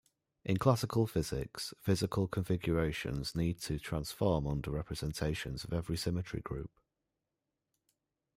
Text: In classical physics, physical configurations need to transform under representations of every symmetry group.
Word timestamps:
In 0.43 0.57
classical 0.57 1.05
physics, 1.05 1.75
physical 1.79 2.27
configurations 2.27 3.35
need 3.35 3.59
to 3.61 3.77
transform 3.77 4.47
under 4.47 4.71
representations 4.71 5.63
of 5.63 5.73
every 5.73 5.95
symmetry 5.95 6.41
group. 6.41 6.71